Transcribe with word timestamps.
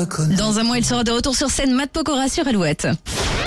reconnais. 0.00 0.34
Dans 0.34 0.58
un 0.58 0.62
mois, 0.62 0.78
il 0.78 0.84
sera 0.84 1.04
de 1.04 1.10
retour 1.10 1.36
sur 1.36 1.50
scène, 1.50 1.72
Matt 1.74 1.90
Pokora 1.90 2.28
sur 2.28 2.46
Alouette. 2.46 2.88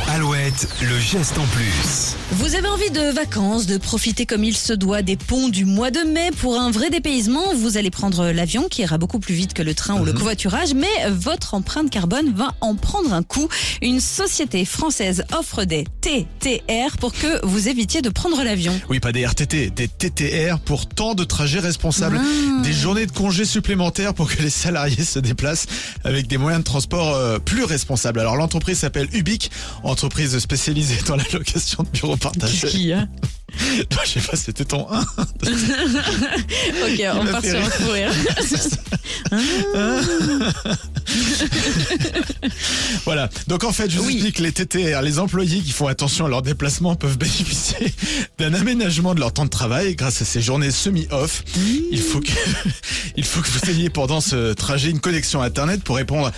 Alouette, 0.10 0.33
le 0.44 1.00
geste 1.00 1.38
en 1.38 1.46
plus. 1.46 2.18
Vous 2.32 2.56
avez 2.56 2.68
envie 2.68 2.92
de 2.92 3.14
vacances, 3.14 3.66
de 3.66 3.78
profiter 3.78 4.26
comme 4.26 4.44
il 4.44 4.58
se 4.58 4.74
doit 4.74 5.02
des 5.02 5.16
ponts 5.16 5.48
du 5.48 5.64
mois 5.64 5.90
de 5.90 6.02
mai 6.02 6.32
pour 6.38 6.60
un 6.60 6.70
vrai 6.70 6.90
dépaysement 6.90 7.54
Vous 7.56 7.78
allez 7.78 7.90
prendre 7.90 8.30
l'avion 8.30 8.68
qui 8.68 8.82
ira 8.82 8.98
beaucoup 8.98 9.20
plus 9.20 9.36
vite 9.36 9.54
que 9.54 9.62
le 9.62 9.74
train 9.74 9.98
ou 10.02 10.04
le 10.04 10.12
covoiturage, 10.12 10.74
mais 10.74 11.10
votre 11.10 11.54
empreinte 11.54 11.90
carbone 11.90 12.34
va 12.36 12.56
en 12.60 12.76
prendre 12.76 13.14
un 13.14 13.24
coup. 13.24 13.48
Une 13.82 14.02
société 14.02 14.66
française 14.66 15.24
offre 15.34 15.64
des 15.64 15.86
TTR 16.02 16.98
pour 17.00 17.14
que 17.14 17.46
vous 17.46 17.70
évitiez 17.70 18.02
de 18.02 18.10
prendre 18.10 18.44
l'avion. 18.44 18.78
Oui, 18.90 19.00
pas 19.00 19.14
des 19.14 19.26
RTT, 19.26 19.70
des 19.70 19.88
TTR 19.88 20.60
pour 20.60 20.90
temps 20.90 21.16
de 21.16 21.24
trajet 21.24 21.60
responsable. 21.60 22.20
Ah. 22.22 22.62
Des 22.64 22.74
journées 22.74 23.06
de 23.06 23.14
congés 23.14 23.46
supplémentaires 23.46 24.14
pour 24.14 24.30
que 24.30 24.42
les 24.42 24.50
salariés 24.50 25.06
se 25.06 25.20
déplacent 25.20 25.68
avec 26.04 26.28
des 26.28 26.38
moyens 26.38 26.66
de 26.66 26.68
transport 26.68 27.16
euh, 27.16 27.40
plus 27.40 27.64
responsables. 27.64 28.20
Alors 28.20 28.36
l'entreprise 28.36 28.80
s'appelle 28.80 29.08
Ubic, 29.14 29.50
entreprise 29.84 30.33
spécialisée 30.40 30.98
dans 31.06 31.16
la 31.16 31.24
location 31.34 31.84
de 31.84 31.90
bureaux 31.90 32.18
partagés. 32.18 32.68
Qui 32.68 32.94
Non, 32.94 33.08
Je 34.06 34.10
sais 34.10 34.22
pas, 34.22 34.36
c'était 34.36 34.66
ton 34.66 34.92
1. 34.92 35.00
Ok, 36.84 37.02
on 37.16 37.26
part 37.26 37.44
sur 37.44 37.60
un 37.60 37.70
fou 37.70 37.92
rire. 37.92 38.12
Voilà. 43.06 43.30
Donc 43.48 43.64
en 43.64 43.72
fait, 43.72 43.90
je 43.90 43.98
vous 44.00 44.06
Oui. 44.08 44.14
explique 44.16 44.40
les 44.40 44.52
TTR. 44.52 45.02
Les 45.02 45.20
employés 45.20 45.60
qui 45.62 45.72
font 45.72 45.88
attention 45.88 46.26
à 46.26 46.30
leurs 46.30 46.42
déplacements 46.42 46.96
peuvent 46.96 47.18
bénéficier 47.18 47.94
d'un 48.38 48.54
aménagement 48.54 49.14
de 49.16 49.20
leur 49.20 49.34
temps 49.34 49.46
de 49.46 49.50
travail 49.50 49.96
grâce 49.96 50.22
à 50.22 50.26
ces 50.26 50.42
journées 50.42 50.72
semi-off. 50.72 51.44
Il 51.92 52.00
faut 52.02 52.20
que 52.20 52.28
il 53.18 53.24
faut 53.26 53.42
que 53.42 53.48
vous 53.50 53.70
ayez 53.70 53.90
pendant 53.90 54.22
ce 54.22 54.54
trajet 54.54 54.90
une 54.90 55.00
connexion 55.00 55.42
internet 55.42 55.84
pour 55.84 55.96
répondre 55.98 56.32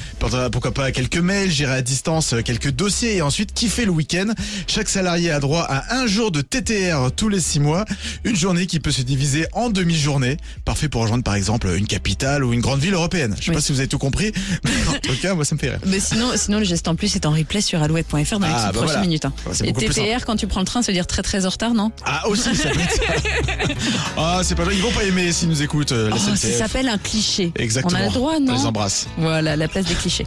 pourquoi 0.51 0.71
pas 0.73 0.85
à 0.85 0.91
quelques 0.91 1.17
mails, 1.17 1.51
gérer 1.51 1.73
à 1.73 1.81
distance 1.81 2.35
quelques 2.43 2.71
dossiers 2.71 3.17
et 3.17 3.21
ensuite 3.21 3.53
kiffer 3.53 3.85
le 3.85 3.91
week-end. 3.91 4.27
Chaque 4.67 4.89
salarié 4.89 5.31
a 5.31 5.39
droit 5.39 5.61
à 5.63 5.95
un 5.97 6.07
jour 6.07 6.31
de 6.31 6.41
TTR 6.41 7.11
tous 7.15 7.29
les 7.29 7.39
six 7.39 7.59
mois, 7.59 7.85
une 8.23 8.35
journée 8.35 8.65
qui 8.65 8.79
peut 8.79 8.91
se 8.91 9.01
diviser 9.01 9.45
en 9.53 9.69
demi-journée, 9.69 10.37
parfait 10.65 10.89
pour 10.89 11.01
rejoindre 11.01 11.23
par 11.23 11.35
exemple 11.35 11.67
une 11.75 11.87
capitale 11.87 12.43
ou 12.43 12.53
une 12.53 12.61
grande 12.61 12.79
ville 12.79 12.93
européenne. 12.93 13.35
Je 13.39 13.45
sais 13.45 13.49
Oui. 13.51 13.55
pas 13.55 13.61
si 13.61 13.71
vous 13.71 13.79
avez 13.79 13.87
tout 13.87 13.97
compris, 13.97 14.31
mais 14.63 14.71
en 14.89 14.99
tout 14.99 15.15
cas, 15.21 15.33
moi 15.35 15.45
ça 15.45 15.55
me 15.55 15.59
fait 15.59 15.69
rire. 15.69 15.79
Mais 15.85 15.99
sinon, 15.99 16.31
sinon, 16.45 16.59
le 16.59 16.63
geste 16.65 16.87
en 16.87 16.95
plus 16.95 17.15
est 17.15 17.25
en 17.25 17.31
replay 17.31 17.61
sur 17.61 17.81
alouette.fr 17.81 18.39
dans 18.39 18.47
les 18.47 18.53
Ah, 18.53 18.65
bah 18.67 18.71
prochaines 18.71 18.85
voilà. 18.85 19.01
minutes. 19.01 19.25
hein. 19.25 19.33
Et 19.63 19.73
TTR, 19.73 20.25
quand 20.25 20.35
tu 20.35 20.47
prends 20.47 20.59
le 20.61 20.65
train, 20.65 20.81
veut 20.81 20.93
dire 20.93 21.07
très 21.07 21.21
très 21.21 21.45
en 21.45 21.49
retard, 21.49 21.73
non? 21.73 21.91
Ah 22.05 22.27
aussi 22.27 22.55
ça 22.55 22.69
peut 22.69 22.79
être. 22.79 23.75
Ah 24.17 24.41
c'est 24.43 24.55
pas 24.55 24.63
vrai, 24.63 24.75
ils 24.75 24.81
vont 24.81 24.91
pas 24.91 25.03
aimer 25.03 25.31
s'ils 25.31 25.49
nous 25.49 25.61
écoutent 25.61 25.91
euh, 25.91 26.09
la 26.09 26.15
Oh, 26.15 26.35
Ça 26.35 26.35
s'appelle 26.35 26.87
un 26.87 26.97
cliché. 26.97 27.51
Exactement. 27.57 27.99
On 27.99 28.03
a 28.03 28.07
le 28.07 28.13
droit, 28.13 28.33
On 28.37 28.39
non 28.41 28.53
les 28.55 28.65
embrasse. 28.65 29.07
Voilà, 29.17 29.55
la 29.55 29.67
place 29.67 29.85
des 29.85 29.95
clichés. 29.95 30.25